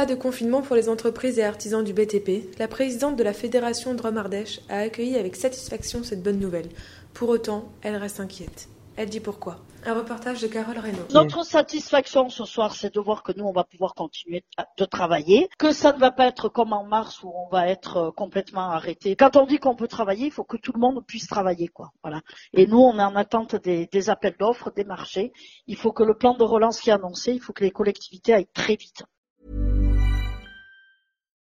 Pas 0.00 0.06
de 0.06 0.14
confinement 0.14 0.62
pour 0.62 0.76
les 0.76 0.88
entreprises 0.88 1.38
et 1.38 1.44
artisans 1.44 1.84
du 1.84 1.92
BTP. 1.92 2.58
La 2.58 2.68
présidente 2.68 3.16
de 3.16 3.22
la 3.22 3.34
Fédération 3.34 3.92
Drôme-Ardèche 3.92 4.60
a 4.70 4.78
accueilli 4.78 5.18
avec 5.18 5.36
satisfaction 5.36 6.02
cette 6.02 6.22
bonne 6.22 6.38
nouvelle. 6.38 6.70
Pour 7.12 7.28
autant, 7.28 7.68
elle 7.82 7.96
reste 7.96 8.18
inquiète. 8.18 8.70
Elle 8.96 9.10
dit 9.10 9.20
pourquoi. 9.20 9.58
Un 9.84 9.92
reportage 9.92 10.40
de 10.40 10.46
Carole 10.46 10.78
Reynaud. 10.78 11.02
Notre 11.12 11.44
satisfaction 11.44 12.30
ce 12.30 12.46
soir, 12.46 12.74
c'est 12.74 12.94
de 12.94 12.98
voir 12.98 13.22
que 13.22 13.32
nous, 13.36 13.44
on 13.44 13.52
va 13.52 13.64
pouvoir 13.64 13.94
continuer 13.94 14.42
de 14.78 14.84
travailler, 14.86 15.50
que 15.58 15.70
ça 15.70 15.92
ne 15.92 15.98
va 15.98 16.10
pas 16.10 16.28
être 16.28 16.48
comme 16.48 16.72
en 16.72 16.84
mars 16.84 17.22
où 17.22 17.30
on 17.36 17.50
va 17.50 17.68
être 17.68 17.96
euh, 17.98 18.10
complètement 18.10 18.70
arrêté. 18.70 19.16
Quand 19.16 19.36
on 19.36 19.44
dit 19.44 19.58
qu'on 19.58 19.76
peut 19.76 19.86
travailler, 19.86 20.28
il 20.28 20.32
faut 20.32 20.44
que 20.44 20.56
tout 20.56 20.72
le 20.72 20.80
monde 20.80 21.04
puisse 21.06 21.26
travailler, 21.26 21.68
quoi. 21.68 21.92
Voilà. 22.02 22.22
Et 22.54 22.66
nous, 22.66 22.78
on 22.78 22.98
est 22.98 23.04
en 23.04 23.16
attente 23.16 23.54
des, 23.56 23.86
des 23.92 24.08
appels 24.08 24.36
d'offres, 24.38 24.72
des 24.74 24.84
marchés. 24.84 25.34
Il 25.66 25.76
faut 25.76 25.92
que 25.92 26.04
le 26.04 26.14
plan 26.14 26.32
de 26.32 26.42
relance 26.42 26.80
qui 26.80 26.88
est 26.88 26.94
annoncé, 26.94 27.34
il 27.34 27.40
faut 27.42 27.52
que 27.52 27.64
les 27.64 27.70
collectivités 27.70 28.32
aillent 28.32 28.48
très 28.54 28.76
vite. 28.76 29.04